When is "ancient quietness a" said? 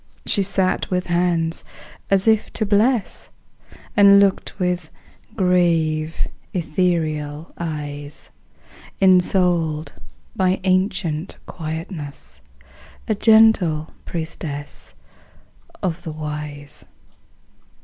10.63-13.13